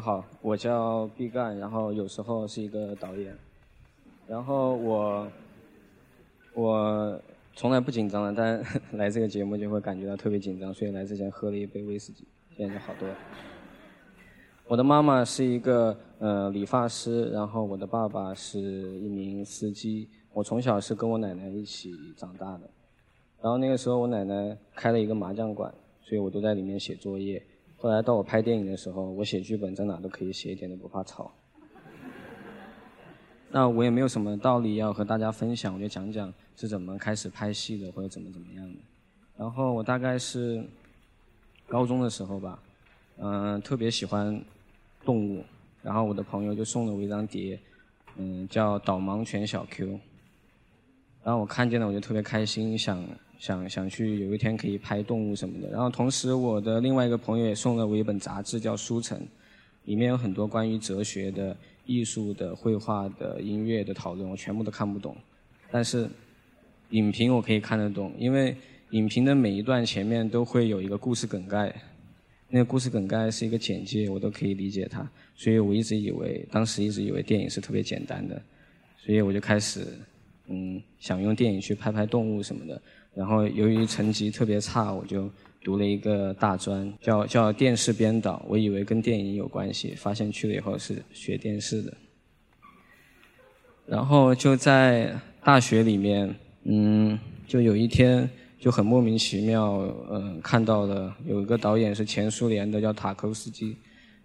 [0.00, 3.36] 好，我叫毕赣，然后有时候是一个导演，
[4.26, 5.28] 然后我
[6.54, 7.20] 我
[7.54, 8.64] 从来不紧张的，但
[8.98, 12.26] 来这个节目就会感觉到特别紧张，所以来之前喝了一杯威士忌，
[12.56, 13.14] 现在就好多了。
[14.66, 22.70] 我的妈妈是一个呃理发师，然后我的爸爸是一名司机，我从小是跟我奶奶一起长大的，
[23.42, 27.42] 然后那个时候我奶奶开了一个麻将馆，所以我都在里面写作业。
[27.82, 31.32] 后来到我拍电影的时候，我写剧本在哪都可以写，一点都不怕吵。
[33.50, 38.78] 那我也没有什么道理要和大家分享，我就讲讲是怎么开始拍戏的，或者怎么怎么样的。
[39.38, 40.62] 然后我大概是
[41.66, 42.62] 高中的时候吧，
[43.16, 44.38] 嗯，特别喜欢
[45.02, 45.42] 动物，
[45.82, 47.58] 然后我的朋友就送了我一张碟，
[48.16, 49.86] 嗯，叫《导盲犬小 Q》，
[51.24, 53.02] 然后我看见了，我就特别开心，想。
[53.40, 59.18] 想想去有一天可以拍动物什么的，然后同时我的另外一个朋友也送了我一本杂志叫《书城》，
[59.86, 65.16] 里面有很多关于哲学的、艺术的、绘画的、音乐的讨论，我全部都看不懂，
[65.70, 66.06] 但是
[66.90, 68.54] 影评我可以看得懂，因为
[68.90, 71.74] 影评的每一段前面都会有一个故事梗概，
[72.50, 78.42] 那个故事梗概是一个简介，我都可以理解它，所以我一直以为，当时一直以为电影是特别简单的，
[78.98, 79.86] 所以我就开始
[80.48, 82.82] 嗯想用电影去拍拍动物什么的。
[83.14, 85.28] 然后由于成绩特别差，我就
[85.64, 88.44] 读了一个大专，叫叫电视编导。
[88.48, 91.92] 我以为跟电影有关系，发现去了以后是学电视的。
[93.86, 103.76] 然后就在大学里面，嗯，就有一天就很莫名其妙，嗯，看到了有一个导演是前苏联的，叫塔科夫斯基，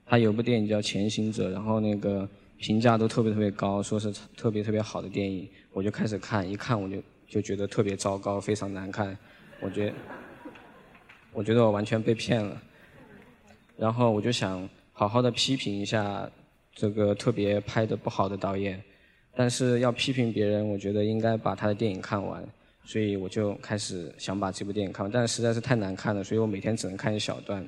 [0.05, 6.97] 他有部电影叫《前行者》，然后那个评价都特别特别高，说是特别特别好的电影，我就开始看，一看我就。
[7.35, 9.17] 就觉得特别糟糕，非常难看。
[9.59, 9.93] 我觉，
[11.33, 12.61] 我觉得我完全被骗了。
[13.75, 16.29] 然后我就想好好的批评一下
[16.73, 18.81] 这个特别拍的不好的导演，
[19.35, 22.41] 但是要批评别人，我觉得应该把他的电影看完。
[22.85, 27.67] 所以我就开始想把这部电影看完，但是实在是太难看了，所以我每天只能看一小段。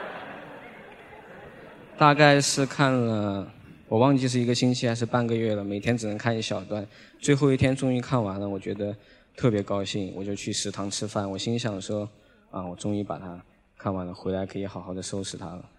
[1.96, 3.50] 大概是看了。
[3.94, 6.84] 我忘记是一个星期还是半个月了，每天只能看一小段。
[7.20, 8.92] 最后一天终于看完了，我觉得
[9.36, 11.30] 特别高兴，我就去食堂吃饭。
[11.30, 12.10] 我心想说
[12.50, 13.40] ：“啊，我终于把它
[13.78, 15.70] 看完了，回来可以好好的收拾它了。”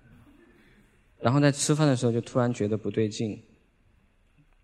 [1.19, 3.37] 然后在吃饭的时候就突然觉得不对劲，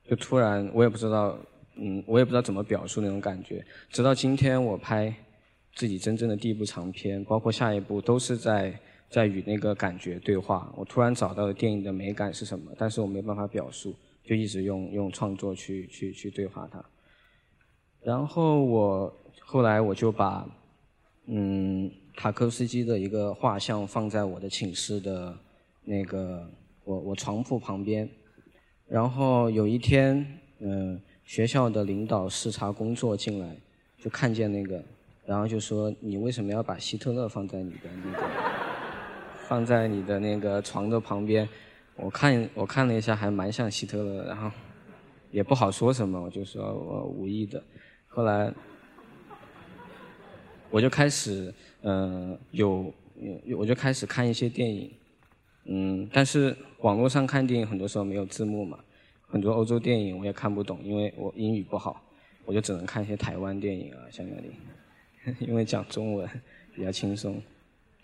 [0.10, 1.38] 就突然我也不知道，
[1.76, 3.62] 嗯，我也不知道怎么表述那种感觉。
[3.90, 5.14] 直到今天我拍
[5.76, 8.80] 自己真正的第一部长片，包括下一部都是在。
[9.12, 16.84] 在与那个感觉对话，我突然找到了电影的美感是什么，但是我没办法表述，就一直用用创作去去去对话它。
[18.02, 20.48] 然后我后来我就把
[21.26, 25.38] 嗯塔科夫斯基的一个画像放在我的寝室的
[25.84, 26.50] 那个
[26.86, 28.10] 我我床铺旁边，
[28.88, 30.26] 然后有一天
[30.60, 33.58] 嗯学校的领导视察工作进来，
[33.98, 34.82] 就看见那个，
[35.26, 38.51] 然后就说你为什么要把希特勒放在你的那个？
[39.52, 41.46] 放在你的那个床的旁边，
[41.98, 44.50] 我看我看了一下，还蛮像希特勒，然后
[45.30, 47.62] 也不好说什么，我就说我无意的。
[48.08, 48.50] 后来
[50.70, 52.94] 我就开始嗯有
[53.58, 54.90] 我就开始看一些电影，
[55.66, 58.80] 嗯，但是网络上看电影很多时候没有字幕嘛，
[59.28, 62.02] 很多欧洲电影我也看不懂，因为我英语不好，
[62.46, 66.26] 我就只能看一些台湾电影啊，像那里， 因为讲中文
[66.74, 67.44] 比较轻松。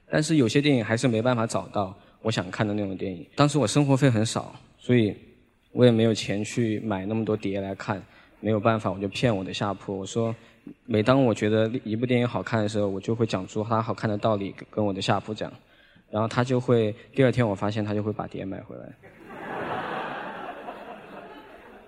[0.10, 3.26] 但是有些电影还是没办法找到我想看的那种电影。
[3.36, 5.16] 当时我生活费很少，所以
[5.72, 8.02] 我也没有钱去买那么多碟来看，
[8.40, 10.34] 没有办法，我就骗我的下铺，我说，
[10.86, 15.52] 每当我觉得一部电影好看的时候，我就会讲出它好看的道理跟我的下铺讲，
[16.10, 18.94] 然后他就会第二天我发现他就会把碟买回来，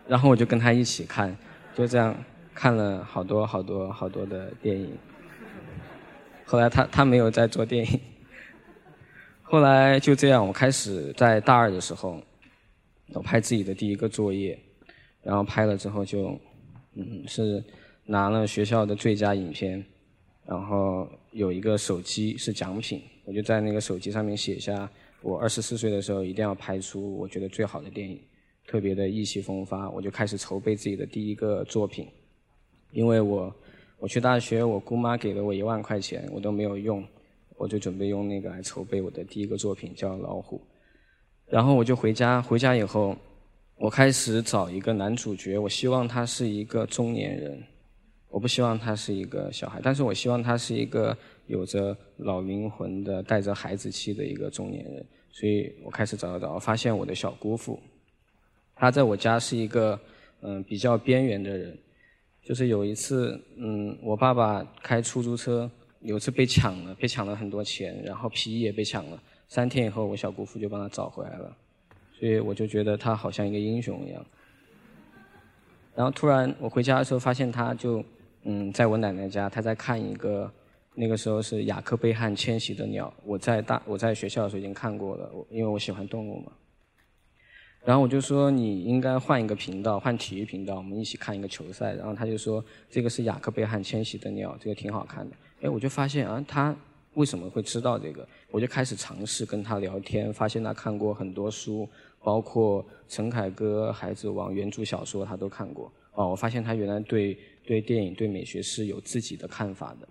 [0.08, 1.36] 然后我就跟他一起看，
[1.74, 2.16] 就这样
[2.54, 4.92] 看了好多好多好多的电影。
[6.46, 8.00] 后来他他没有在做电影，
[9.52, 12.22] 后来就这样，我开始在大二的时候，
[13.14, 14.56] 我拍自己的第一个作业，
[15.24, 16.40] 然后拍了之后就，
[16.94, 17.64] 嗯，是
[18.06, 19.84] 拿了学校的最佳影片，
[20.46, 24.88] 然后有一个手机是奖品，我就在那个手机上面写下
[25.24, 28.22] 我二十四岁的时候一定要拍出我觉得最好的电影，
[28.68, 32.08] 特别的意气风发，我就开始筹备自己的第一个作品，
[32.92, 33.52] 因为我。
[34.02, 37.04] 我去大学，我姑妈给了我一万块钱，我都没有用，
[37.60, 40.58] 我就准备用那个来筹备我的第一个作品，叫《老虎》。
[41.46, 43.18] 然后我就回家，回家以后，
[43.76, 47.62] 我开始找一个男主角，我希望他是一个中年人，
[48.30, 51.16] 我不希望他是一个小孩，但是我希望他是一个
[51.48, 55.06] 有着老灵魂的、带着孩子气的一个中年人。
[55.32, 57.78] 所以我开始找找找，发现我的小姑父，
[58.74, 60.00] 他在我家是一个
[60.42, 61.78] 嗯比较边缘的人。
[62.42, 65.70] 就是有一次，嗯，我爸爸开出租车，
[66.02, 69.22] 有一次被抢了，被抢了很多钱，然后皮衣也被抢了。
[69.48, 71.58] 三天以后，我小姑父就帮他找回来了，
[72.18, 74.26] 所以我就觉得他好像一个英雄一样。
[75.96, 78.04] 然后突然我回家的时候，发现他就
[78.44, 80.50] 嗯在我奶奶家，他在看一个
[80.94, 83.14] 那个时候是雅克贝汉迁徙的鸟。
[83.26, 86.52] 我在大我在学校的时候已经看过了，因为我喜欢动物嘛。
[87.86, 91.94] 然后我就说你应该换一个频道，换体育频道，我们一起看一个球赛。
[91.96, 95.36] 然后他就说这个是雅克贝汉迁徙的鸟，这个挺好看的。
[95.62, 96.76] 哎，我就发现啊，他
[97.16, 98.28] 为什么会知道这个？
[98.52, 101.88] 我就开始尝试跟他聊天，发现他看过很多书，
[102.22, 105.92] 包括陈凯歌《孩子王》原著小说他都看过。
[106.14, 110.08] 哦，我发现他原来对对电影、对美学是有自己的看法的。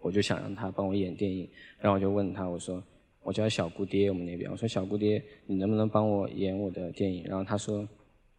[0.00, 1.48] 我就想让他帮我演电影，
[1.78, 2.82] 然后我就问他，我说。
[3.28, 7.24] 我叫小姑爹，我们那边我说小姑爹，你能不能帮我演我的电影？
[7.28, 7.86] 然后他说，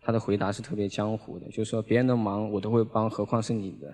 [0.02, 3.94] 他的回答是特别江湖的，就是说别人的忙我都会帮，何况是你的。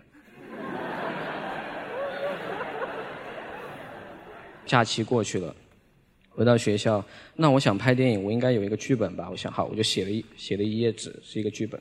[4.66, 5.54] 假期过去了，
[6.30, 7.04] 回到学校，
[7.36, 9.28] 那我想拍电影，我应该有一个剧本吧？
[9.30, 11.78] 我想好，我就写了一写了一页纸，是一个剧本。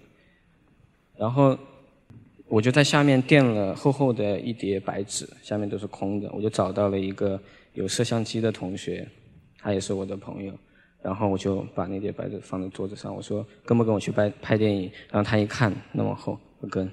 [1.17, 1.57] 然后
[2.49, 7.41] 我就在下面垫了厚厚的一叠白纸，下面都是空的，我就找到了一个。
[7.75, 9.07] 有摄像机的同学，
[9.59, 10.53] 他也是我的朋友，
[11.03, 14.91] 然后我就把那叠白纸放在桌子上，我说跟不跟我去拍拍电影？
[15.11, 16.91] 然后他一看那么厚，不跟。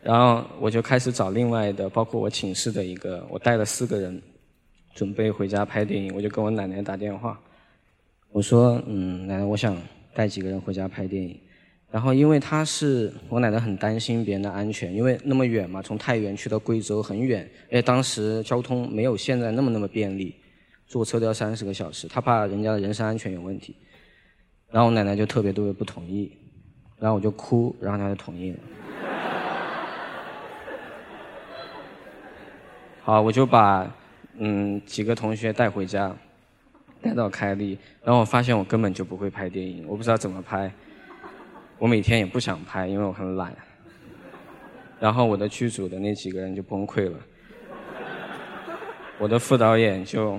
[0.00, 4.22] 然后我就开始找另外的，包括我寝室的一个，我带了四个人，
[4.94, 6.14] 准备回家拍电影。
[6.14, 7.38] 我就跟我奶奶打电话，
[8.30, 9.76] 我说嗯，奶奶，我想
[10.14, 11.38] 带几个人回家拍电影。
[11.90, 20.34] 然后，因为他是我奶奶很担心别人的安全，因为那么远嘛，从太原去到贵州很远，而且当时交通没有现在那么那么便利，
[20.86, 23.74] 坐车都要三十个小时，他怕人家的人身安全有问题。
[24.70, 26.30] 然后我奶奶就特别特别不同意，
[26.98, 28.58] 然后我就哭，然后她就同意了。
[33.00, 33.90] 好，我就把
[34.36, 36.14] 嗯几个同学带回家，
[37.00, 40.70] 带到开利，然后我发现我根本就不会拍电影，我不知道怎么拍。
[41.78, 43.56] 我每天也不想拍，因为我很懒。
[45.00, 47.18] 然后我的剧组的那几个人就崩溃了。
[49.18, 50.32] 我的副导演就，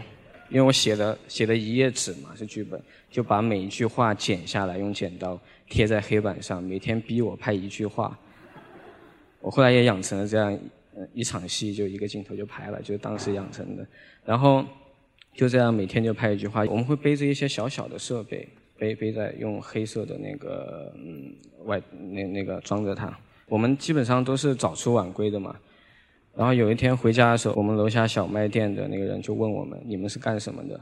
[0.50, 8.18] 因为我写的写的一页纸嘛是剧本，就把每一句话剪下来，用剪刀贴在黑板上，每天逼我拍一句话。
[9.40, 10.58] 我后来也养成了这样，
[11.14, 13.88] 一场戏就一个镜头就拍了，就当时养成的。
[14.26, 14.66] 然后
[15.34, 16.66] 就这样每天就拍一句话。
[16.66, 18.48] 我们会背着一些小小的设备。
[18.80, 21.36] 背背在用黑色的那个嗯
[21.66, 23.14] 外那那个装着它，
[23.48, 25.56] 我们基本上都是早出晚归的嘛。
[26.36, 30.80] 然后有一天回家的时候，我们楼下小卖店的那个人就问我们：“你们是干什么的？”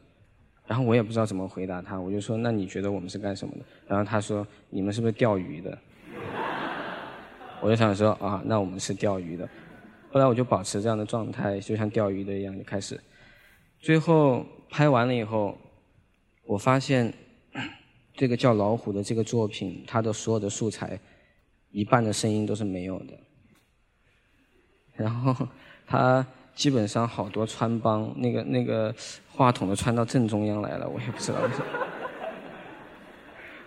[0.68, 5.76] 然后我也不知道怎么回答他，我就说：“那你觉得我们是干什么的？”然后他说：“你们是不是钓鱼的？”
[7.62, 9.50] 我就想说：“啊，那我们是钓鱼的。”
[10.12, 13.00] 后来我就保持这样的状态，就像钓鱼的一样，就开始。
[13.80, 15.58] 最后拍完了以后，
[16.46, 17.12] 我发现。
[18.18, 21.00] 这个叫老虎的这个作品，它的所有的素材，
[21.70, 23.14] 一半的声音都是没有的。
[24.96, 25.48] 然后
[25.86, 28.94] 它基本上好多穿帮，那个那个
[29.32, 31.66] 话筒都穿到正中央来了，我也不知道为什么。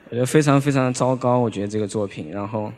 [0.06, 2.72] 我觉得非常非常的糟糕，我觉得这个作品，然后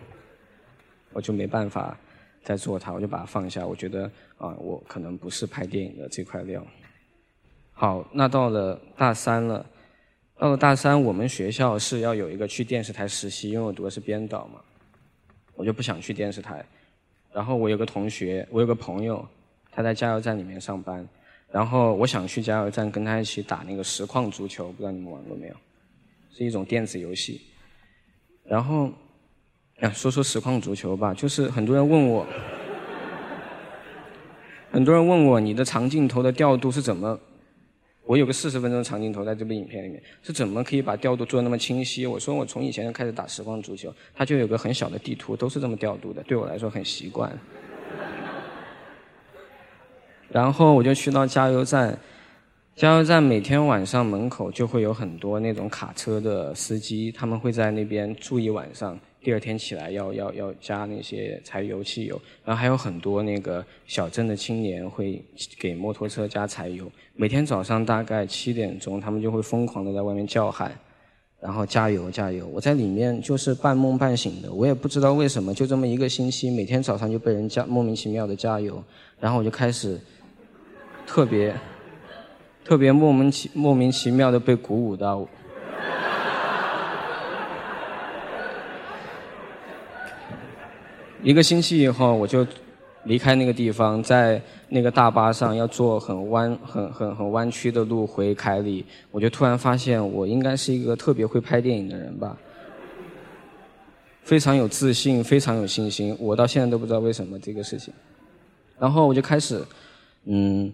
[1.14, 1.96] 我就没办法
[2.44, 3.66] 再做它，我就把它放下。
[3.66, 4.04] 我觉得
[4.36, 6.62] 啊，我可能不是拍电影的这块料。
[7.72, 9.64] 好，那到了大三了。
[10.42, 14.58] 到了大三，我们学校是要有一个去电视台实习，因为我读的是编导嘛，
[15.54, 16.66] 我就不想去电视台。
[17.32, 19.24] 然后我有个同学，我有个朋友，
[19.70, 21.06] 他在加油站里面上班，
[21.52, 25.54] 然后我想去加油站跟他一起打那个实况足球，不知道你们玩过没有？
[26.32, 27.40] 是一种电子游戏。
[28.42, 28.90] 然后，
[29.78, 32.26] 啊，说说实况足球吧，就是很多人问我，
[34.72, 37.16] 很多人问我你的长镜头的调度是怎么？
[38.04, 42.06] 我有个四十分钟长镜头在这部影片里面，是怎么可以把调度做的那么清晰？
[42.06, 47.32] 我说我从以前就开始打实况足球，它就有个很小的地图，都是这么调度的，对我来说很习惯。
[50.28, 51.96] 然后我就去到加油站，
[52.74, 58.98] 加油站每天晚上门口就会有很多那种卡车的司机，他们会在那边住一晚上。
[59.22, 65.22] 第二天起来要要要加那些柴油、汽油，然后还有很多那个小镇的青年会
[65.60, 66.90] 给摩托车加柴油。
[67.14, 70.72] 每天早上大概七点钟，他们就会疯狂的在外面叫喊，
[71.40, 72.48] 然后加油加油。
[72.48, 78.82] 我在里面就是半梦半醒的，我也不知道为什么，就这么一个星期，每天早上就被人加莫名其妙的加油，
[79.20, 80.00] 然后我就开始
[81.06, 81.54] 特别
[82.64, 85.28] 特别莫名其莫名其妙的被鼓舞到。
[91.22, 92.44] 一个星期以后，我就
[93.04, 98.84] 离开那个地方，在那个大巴上要坐很弯、很很很弯曲的路回凯里。
[99.12, 102.36] 我就突然发现，我应该是一个特别会拍电影的人吧，
[104.24, 106.16] 非常有自信，非常有信心。
[106.18, 107.94] 我到现在都不知道为什么这个事情。
[108.78, 109.64] 然后我就开始，
[110.24, 110.72] 嗯，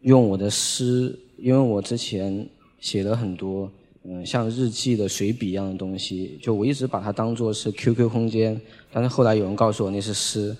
[0.00, 2.48] 用我的诗，因为我之前
[2.80, 3.70] 写了很多。
[4.06, 8.60] 嗯，像日记的随笔一样的东西，就我一直把它当做是 QQ 空间，
[8.92, 10.54] 但是后来有人告诉我那是诗，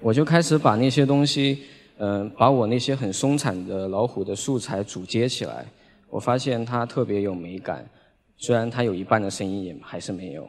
[0.00, 1.62] 我就开始把那些东西，
[1.98, 5.64] 嗯，把我那些很松散的老虎的素材组接起来，
[6.10, 7.88] 我发现它特别有美感，
[8.36, 10.48] 虽然它有一半的声音也还是没有，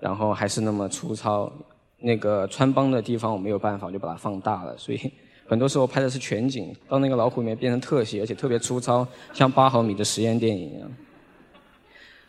[0.00, 1.50] 然后还是那么粗糙，
[1.98, 5.10] 那个穿帮的地方我没有办法，我就把它放大了，所以。
[5.46, 10.90] 很多时候拍的是全景，到那个老虎里面变成特写，而且特别粗糙，像八毫米的实验电影一样。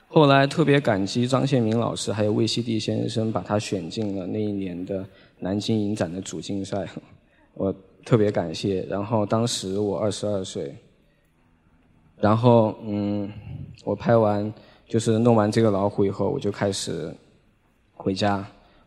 [0.07, 5.05] 后来特别感激张献民老师还有魏西帝先生，把他选进了那一年的
[5.39, 6.88] 南京影展的主竞赛，
[7.55, 7.74] 我
[8.05, 8.84] 特别感谢。
[8.84, 10.74] 然后当时我二十二岁，
[12.19, 13.31] 然后嗯，
[13.84, 14.53] 我拍完
[14.88, 17.13] 就是弄完这个老虎以后，我就开始
[17.93, 18.45] 回家。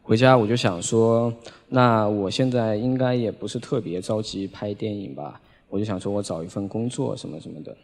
[0.08, 1.30] 回家我就想说，
[1.68, 5.38] 那我现在应该也不是特别着急拍电影吧？
[5.68, 7.76] 我就想说我找一份工作什么什么的，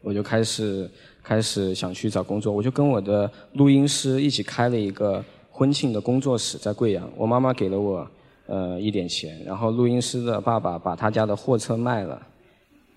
[0.00, 0.88] 我就开始
[1.20, 2.52] 开始想去找工作。
[2.52, 7.10] 我就跟我的录音师一起开了一个婚庆的工作室在贵阳。
[7.16, 8.08] 我妈妈给了我
[8.46, 12.24] 呃一点钱，然后录音师的爸爸把他家的货车卖了，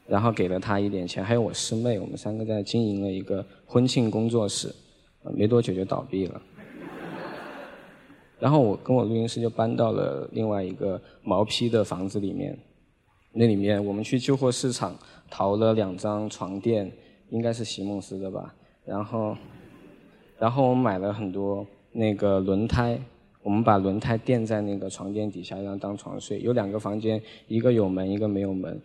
[0.05, 4.71] 然后给了他一点钱，还有我师妹，我们三个在经营了一个婚庆工作室，
[5.33, 6.39] 没多久就倒闭了。
[8.41, 12.57] 然后我跟我录音师就搬到了另外一个毛坯的房子里面，
[13.33, 14.97] 那里面我们去旧货市场
[15.29, 16.91] 淘了两张床垫，
[17.29, 18.55] 应该是席梦思的吧。
[18.83, 19.37] 然后，
[20.39, 22.99] 然后我们买了很多那个轮胎，
[23.43, 26.41] 我们把轮胎垫在那个床垫底下，让当床睡。
[26.41, 28.81] 有两个房间，一个有门，一个没有门。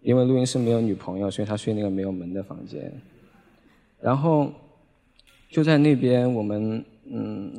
[0.00, 2.92] 因为录音师没有女朋友，所以他睡那个没有门的房间。
[4.00, 4.48] 然后
[5.50, 7.52] 就在那边，我们嗯。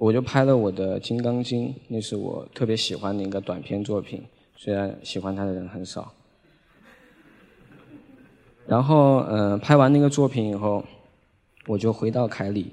[0.00, 4.22] 我就拍了我的《金刚经》，那是我特别喜欢的一个短片作品，
[4.56, 6.10] 虽然喜欢它的人很少。
[8.66, 10.82] 然后，嗯，拍完那个作品以后，
[11.66, 12.72] 我就回到凯里，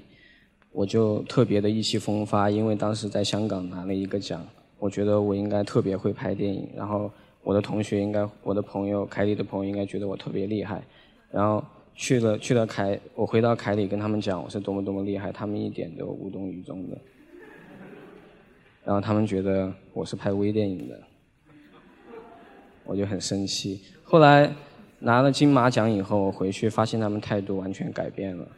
[0.72, 4.42] 我就特别的意气风发，因为当时在香港拿了一个奖，
[4.78, 7.10] 我觉得我应该特别会拍电影，然后
[7.42, 10.82] 我的同学应该，我的朋友，凯里的朋友应该觉得我特别厉害，
[11.30, 11.62] 然后
[11.94, 16.98] 去了去了凯，我回到凯里跟他们讲我是多么多么厉害，他们一点都无动于衷的。
[18.84, 20.98] 然后他们觉得我是拍微电影的，
[22.84, 23.82] 我就很生气。
[24.02, 24.50] 后来
[25.00, 28.48] 拿了金马奖以后我回去，发现他们态度完全改变了。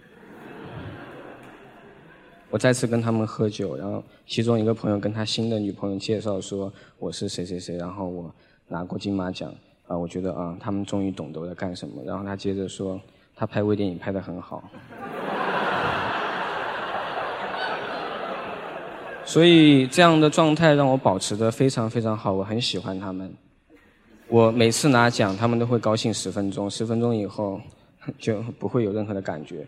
[2.49, 8.33] 我再次跟他们喝酒，然后其中一个朋友跟他新的女朋友介绍说我是谁谁谁，然后我
[8.67, 9.55] 拿过金马奖
[9.87, 12.03] 啊，我觉得啊，他们终于懂得我在干什么。
[12.05, 13.01] 然后他接着说
[13.37, 14.69] 他拍微电影拍得很好。
[19.31, 23.33] 所以这样的状态让我保持的非常非常好，我很喜欢他们。
[24.27, 27.61] 我每次拿奖，他们都会高兴十分钟，十分钟以后
[28.19, 29.65] 就不会有任何的感觉。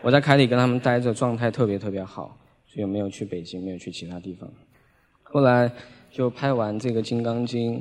[0.00, 2.34] 我在凯里跟他们待着，状态特别特别好，
[2.66, 4.50] 所以没有去北京，没有去其他地方。
[5.22, 5.70] 后来
[6.10, 7.76] 就拍完这个《金刚经》，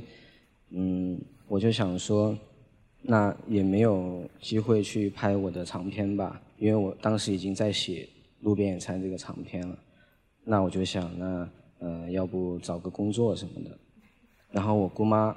[0.72, 2.38] 嗯，我就想说，
[3.02, 8.02] 那也没有机会去拍我的长片吧，因为我当时已经在写
[8.42, 9.78] 《路边野餐》这个长片了。
[10.52, 13.70] 那我就想，那呃，要不找个工作什么的。
[14.50, 15.36] 然后我姑妈，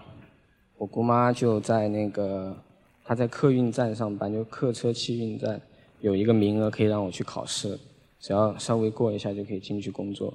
[0.78, 2.56] 我姑妈就在那个，
[3.04, 5.60] 她在客运站上班，就客车汽运站，
[6.00, 7.78] 有一个名额可以让我去考试，
[8.20, 10.32] 只要稍微过一下就可以进去工作。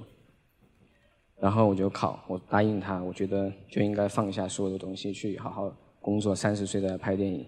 [1.40, 6.32] 然后我就考，我答应她，我觉得就应该放下所有的东西去好好工作。
[6.32, 7.44] 三十岁再拍电影，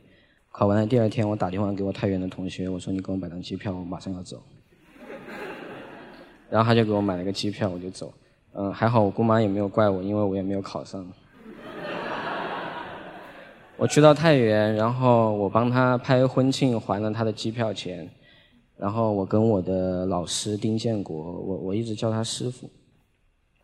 [0.50, 4.42] 考完了第二天，我打电话给我太原的同学，我说你给我买张机票，我马上要走。
[6.50, 8.12] 然后他就给我买了个机票，我就走。
[8.52, 11.06] 嗯，还好我姑妈也没有怪我，因为我也没有考上。
[13.78, 18.10] 我去到太原，然后我帮他拍婚庆，还了他的机票钱。
[18.76, 22.68] 然后我跟我的老师丁建国，我我一直叫他师傅，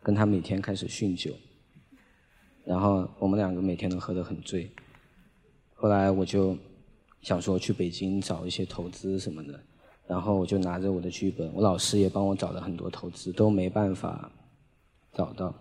[0.01, 1.31] 跟他每天开始酗酒。
[2.63, 4.71] 然后我们两个每天都喝得很醉。
[5.73, 6.57] 后来我就
[7.21, 9.59] 想说去北京找一些投资什么的。
[10.07, 14.31] 然后我就拿着我的剧本，我老师也帮我找了很多投资，都没办法
[15.13, 15.53] 找到。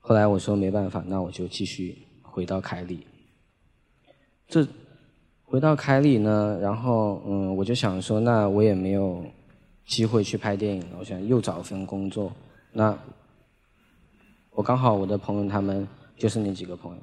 [0.00, 3.06] 后来我说没办法，那我就继续回到凯里。
[4.48, 4.66] 这
[5.44, 9.22] 回到凯里呢，然后嗯，我就想说，那我也没有
[9.86, 12.32] 机会去拍电影了，我想又找份工作。
[12.72, 12.96] 那
[14.52, 16.98] 我刚好我的朋友他们就是那几个朋友，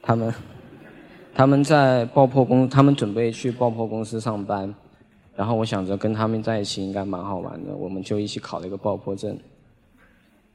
[0.00, 0.34] 他们
[1.34, 4.74] 他们在爆破公，他们准备去爆破公司上班，
[5.40, 9.38] 然后我想着跟他们在一起应该蛮好玩的，我们就一起考了一个爆破证。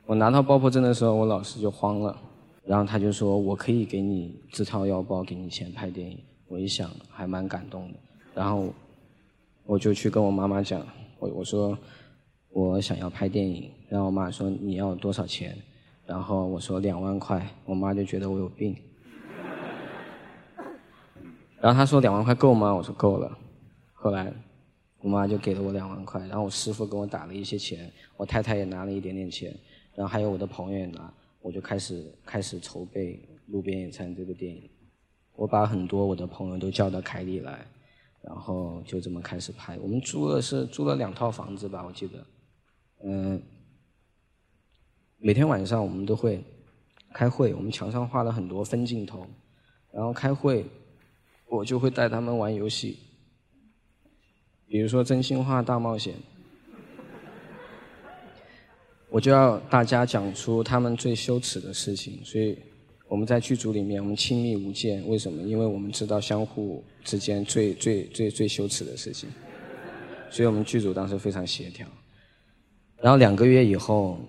[0.06, 2.16] 我拿到爆破证的时候，我老师就慌了，
[2.64, 6.20] 然后他就说我可以给你自掏腰包给你钱拍电影。
[6.48, 7.98] 我一想还蛮感动的，
[8.36, 8.72] 然后
[9.66, 10.86] 我就去跟我妈妈讲，
[11.18, 11.76] 我我说
[12.52, 13.72] 我想要拍电影。
[13.90, 15.58] 然后我妈说你要多少钱？
[16.06, 18.76] 然后我说两万块，我妈就觉得我有病。
[21.60, 22.72] 然后她说两万块够吗？
[22.72, 23.36] 我说够了。
[23.94, 24.32] 后来
[25.06, 29.56] 我妈就给了我两万块，然后我师傅给我打了一些钱，我太太也拿了一点点钱，
[29.94, 33.14] 然后还有我的朋友也拿，我就开始开始筹备
[33.46, 34.68] 《路边野餐》这个电影。
[35.36, 37.68] 我把很多我的朋友都叫到凯里来，
[38.24, 39.78] 然后就这么开始拍。
[39.78, 42.26] 我们租了是租了两套房子吧，我记得，
[43.04, 43.40] 嗯。
[45.20, 46.44] 每天晚上我们都会
[47.14, 49.28] 开会，我们墙上画了很多分镜头，
[49.92, 50.66] 然后开会，
[51.48, 52.98] 我就会带他们玩游戏，
[54.76, 56.14] 比如说真心话大冒险，
[59.10, 62.58] 我就要大家讲出他们最羞耻的事情，所以
[63.08, 65.42] 我们在剧组里面我们亲密无间，为什么？
[65.44, 69.30] 因为我们知道相互之间最最最最羞耻的事情，
[70.30, 71.88] 所以我们剧组当时非常协调，
[72.98, 74.20] 然后两个月以后。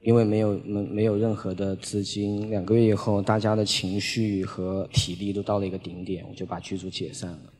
[0.00, 7.51] 因为没有没没有任何的资金，两个月以后，大家的情绪和体力都到了一个顶点，我就把剧组解散了。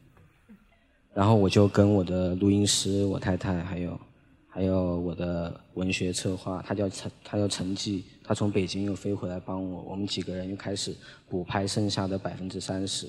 [1.14, 4.01] 然后我就跟我的录音师、我太太，还有
[4.48, 10.94] 还有我的文学策划，他叫陈，他叫陈记，他从北京又飞回来帮我，我们几个人又开始
[11.29, 13.09] 补拍剩下的百分之三十。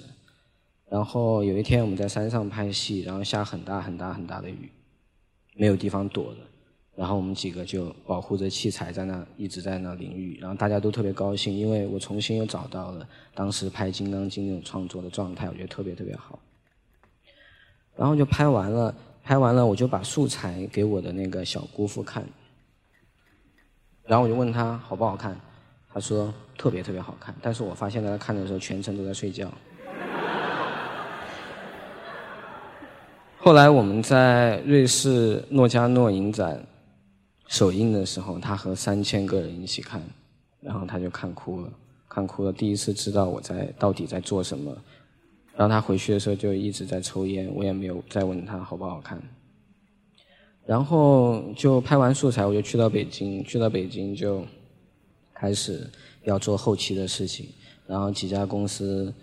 [0.90, 4.70] 然后有一天我们在山上拍戏，然后下很大很大很大的雨，
[5.56, 6.40] 没有地方躲的。
[6.96, 16.38] 然后我们几个就保护着器材在那一直在那淋雨，然后大家都特别高兴，因为我重新又找到了当时拍《金刚经》那种创作的状态，我觉得特别特别好。
[17.96, 22.24] 然后就拍完了，拍完了我就把素材给我的那个小姑父看，
[24.06, 25.40] 然后我就问他好不好看，
[25.94, 29.50] 他说特别特别好看，但是我发现他看的时候全程都在睡觉。
[33.40, 36.66] 后来我们在瑞士诺加诺影展。
[37.50, 40.02] 首映的时候，他和三千个人一起看，
[40.60, 41.70] 然后他就看哭了，
[42.10, 42.52] 看哭了。
[42.52, 44.76] 第一次知道我在到底在做什么。
[45.56, 49.22] 然后他回去的时候就一直在抽烟，我也没有再问他好不好看。
[50.66, 54.46] 然后就拍完素材，我就去到北京，去到北京就
[55.34, 55.90] 开始
[56.24, 57.48] 要做后期的事情。
[57.86, 59.14] 然后几家公司，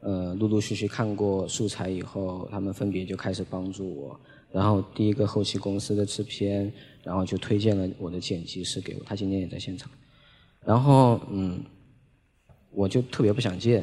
[0.00, 4.20] 呃，陆陆续续看过素材以后，他们分别就开始帮助我。
[4.50, 6.72] 然后第一个后期公司的制片。
[7.04, 9.90] 然后就推荐了我的剪辑师给我，他今天也在现场。
[10.62, 11.58] 然后嗯，
[12.70, 13.82] 我就特别不想见。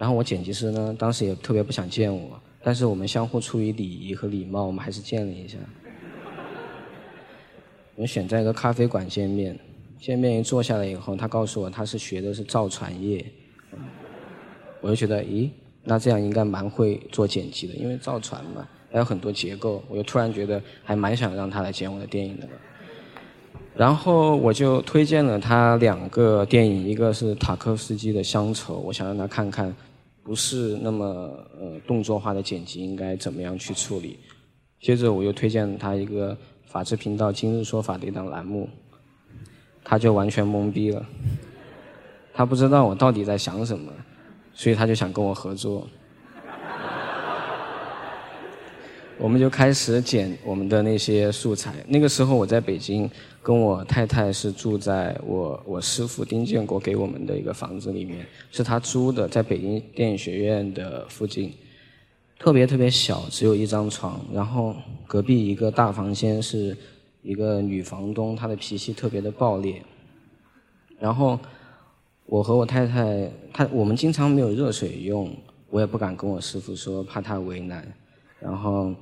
[0.00, 2.40] 然后我剪辑师呢，当时也特别不想见我。
[2.62, 5.58] 但是我们相互出于礼仪和礼貌，我们还是见了一下。
[7.96, 9.58] 我们选在一个咖啡馆见面，
[9.98, 13.22] 见面一坐下来以后，他告诉我他是学的是造船业。
[14.80, 15.50] 我就觉得，咦，
[15.84, 18.66] 那这样应该蛮会做剪辑的，因为造船嘛。
[18.90, 22.48] 还有很多结构，我就突然觉得还蛮想让他来剪我的电影的。
[23.76, 29.74] 然后我就推荐了他两个电影，一个是塔科夫斯基的《乡愁》，我想让他看看，
[30.30, 31.04] 不是那么
[31.58, 34.16] 呃动作化的剪辑应该怎么样去处理。
[34.78, 38.68] 接着我又推荐他一个法制频道《今日说法》的一档栏目，
[39.82, 41.04] 他就完全懵逼了，
[42.32, 43.92] 他不知道我到底在想什么，
[44.54, 45.88] 所以他就想跟我合作。
[49.20, 51.74] 我们就开始剪我们的那些素材。
[51.86, 53.08] 那个时候我在北京，
[53.42, 61.52] 跟我太太是住在我我师傅丁建国给我们的一个房子里面，是他租的，在北京电影学院的附近，
[62.38, 64.18] 特别特别小，只有一张床。
[64.32, 64.74] 然后
[65.06, 66.74] 隔壁一个大房间是
[67.22, 69.82] 一个女房东，她的脾气特别的暴烈。
[70.98, 71.38] 然后
[72.24, 75.30] 我和我太太，她我们经常没有热水用，
[75.68, 77.86] 我也不敢跟我师傅说，怕他为难。
[78.40, 78.94] 然后。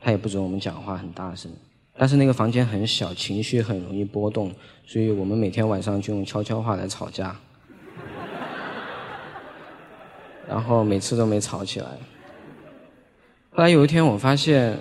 [0.00, 1.52] 他也不准我们讲话很大声，
[1.96, 4.50] 但是那个房间很小，情绪很容易波动，
[4.86, 7.38] 所以我们每天晚上就用悄悄话来吵架，
[10.48, 11.86] 然后每次都没吵起来。
[13.50, 14.78] 后来有一天我发现，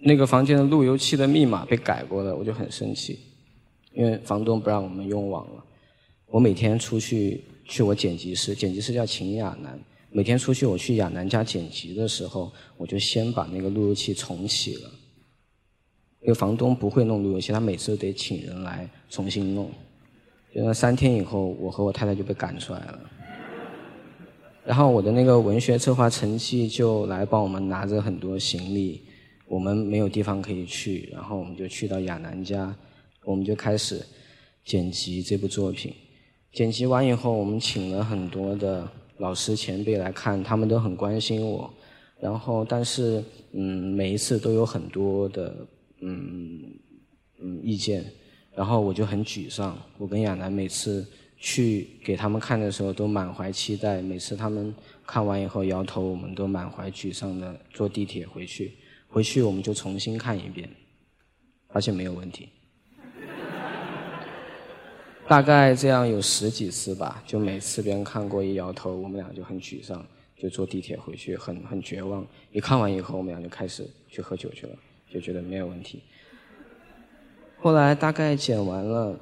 [0.00, 3.18] 那个房间的路由器的密码被改过了，我就很生气，
[3.92, 5.64] 因为房东不让我们用网了。
[6.26, 9.76] 我每天出去去我剪辑室，剪辑室叫秦亚楠。
[10.12, 14.90] 每天出去我去亚楠家剪辑的时候，我就先把那个路由器重启了。
[16.22, 19.70] 因为房东不会弄路由器，他每次都得请人来重新弄。
[20.54, 23.10] 就那三天以后，我和我太太就被赶出来了。
[24.64, 29.02] 然后我的那个文学策划陈记就来帮我们拿着很多行李，
[29.46, 32.74] 我们没有地方可以去，然后我们就去到亚楠家，
[33.24, 34.04] 我们就开始
[34.64, 35.94] 剪辑这部作品。
[36.52, 38.86] 剪辑完以后，我们请了很多的
[39.20, 41.72] 老师前辈来看，他们都很关心我。
[42.18, 45.54] 然后，但是嗯，每一次都有很多的
[46.00, 46.60] 嗯
[47.38, 48.04] 嗯意见，
[48.54, 49.78] 然后我就很沮丧。
[49.96, 51.06] 我跟亚楠每次。
[51.42, 54.74] 去给他们看的时候都满怀期待，每次他们
[55.06, 58.74] 看完以后摇头，我们都满怀沮丧的坐地铁回去。
[59.08, 60.68] 回去我们就重新看一遍，
[61.70, 62.50] 发现没有问题。
[65.30, 70.04] 大概这样有十几次吧，就每次别人看过一摇头，我们俩就很沮丧，
[70.36, 72.26] 就坐地铁回去，很很绝望。
[72.50, 74.74] 一看完以后，我们俩就开始去喝酒去了，
[75.08, 76.02] 就觉得没有问题。
[77.60, 79.16] 后来大概剪完了，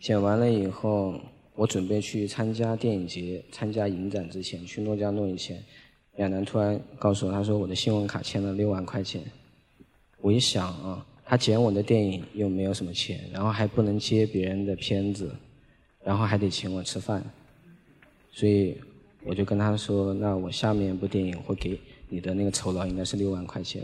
[0.00, 1.14] 剪完了以后。
[1.54, 5.60] 我准备去参加电影节、参加影展之前，去诺加诺以前，
[6.18, 9.22] 亚楠突然告诉我，他说我的信用卡欠了六万块钱。
[10.20, 15.30] 我一想啊，他剪我的电影又没有什么钱，然后还不能接别人的片子，
[16.02, 17.22] 然后还得请我吃饭，
[18.32, 18.78] 所以
[19.24, 23.82] 我就跟他说，那我下面一部电影会给你的那个酬劳应该是六万块钱。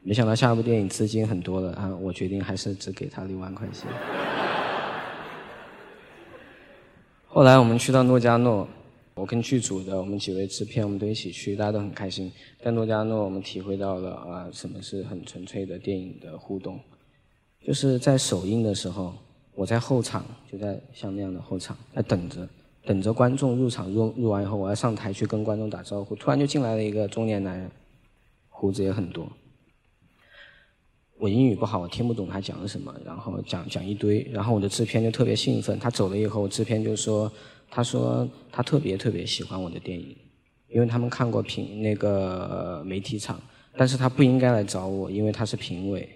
[0.00, 3.86] 没想到下一部电影资金很多了啊，我决定还是只给他六万块钱。
[7.28, 8.68] 后来我们去到诺加诺，
[9.14, 12.32] 我跟剧组的我们几位制片，我们都一起去，大家都很开心。
[12.62, 16.80] 在诺加诺，我们体会到了啊，什么是很纯粹的电影的互动。
[17.64, 19.14] 就是在首映的时候，
[19.54, 22.48] 我在后场，就在像那样的后场，在等着，
[22.86, 26.16] 等着观众入场入入完以后，我要上台去跟观众打招呼。
[26.16, 27.70] 突然就进来了一个中年男人，
[28.48, 29.30] 胡子也很多。
[31.18, 35.78] 我英语不好，我听不懂他讲了什么，然后讲讲一堆，然后我的制片就特别兴奋。
[35.78, 37.30] 他走了以后，制片就说
[37.74, 40.14] ：“他说他特别特别喜欢我的电影，
[40.68, 43.40] 因为他们看过评那个媒体场，
[43.78, 46.06] 但是他不应该来找我，因为他是评委。”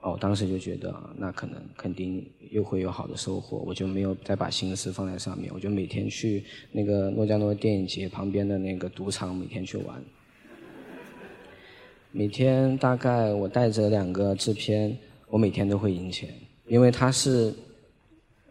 [0.00, 10.02] 哦，我当时就觉得那可能肯定又会有好的收获，我就没有再把心思放在上面，我就每天去那个诺加诺电影节旁边的那个赌场每天去玩。
[12.12, 14.96] 每天大概我带着两个制片，
[15.28, 16.32] 我每天都会赢钱，
[16.66, 17.52] 因为他是，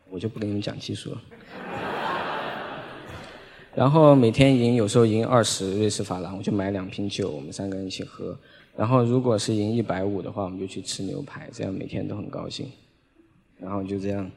[0.09, 1.21] 我就不跟你们讲技术了。
[3.77, 8.35] 然后每天赢，有时候赢二十瑞士法郎，我就买两瓶酒，我们三个人一起喝。
[8.75, 12.65] 然后如果是赢一百五的话，我们就去吃牛排，这样每天都很高兴。
[13.59, 14.27] 然后就这样，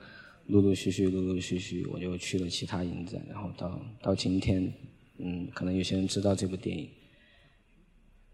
[0.49, 4.71] 陆陆续续，陆陆续续，我就去了其他影展，然后到到今天，
[5.17, 6.87] 嗯，可能有些人知道这部电影，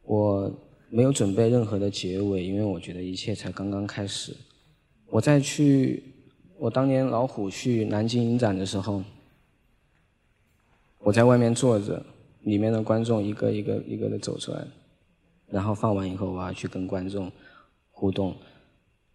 [0.02, 0.52] 我。
[0.88, 4.32] 没有准备任何的结尾，因为我觉得一切才刚刚开始。
[5.10, 6.00] 我在去，
[6.60, 9.02] 我当年老虎去南京影展的时候，
[11.00, 12.04] 我在外面坐着，
[12.42, 14.66] 里面的观众一个一个一个的走出来，
[15.48, 17.30] 然后放完以后，我要去跟观众
[17.90, 18.36] 互动，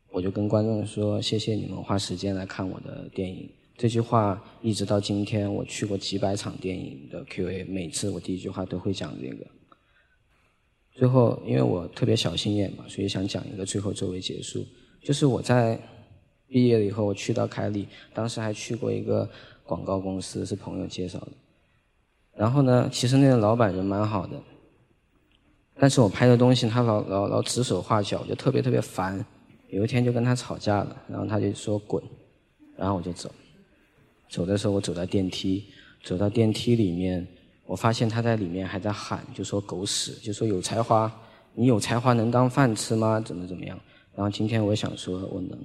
[0.10, 9.46] 我就跟观众说：“谢谢你们花时间来看我的电影。”这句话一直到今天，我去过几百场电影的 Q&A，每次我第一句话都会讲这个。
[10.94, 14.63] 最后，因为我特别小心眼嘛，所以想讲一个最后作为结束。
[15.02, 15.80] 就是我在
[16.48, 19.28] 毕业了以后，我去到凯里，当时还去过一个
[19.63, 21.32] 广告公司，是朋友介绍的。
[22.36, 24.36] 然后呢，其实那个老板人蛮好的，
[25.76, 29.24] 但是我拍的东西他老老老指手画脚，就特别特别烦。
[29.70, 32.04] 有一天就跟他吵架了，然后他就说滚，
[32.76, 33.32] 然后我就走。
[34.30, 35.65] 走的时候我走到电梯，
[36.04, 37.26] 走到电梯里面。
[37.65, 41.10] 我发现他在里面还在喊，就说狗屎，就说有才华，
[41.54, 43.22] 你有才华能当饭吃吗？
[43.22, 43.80] 怎么怎么样？
[44.13, 45.58] 然后今天我想说，我能。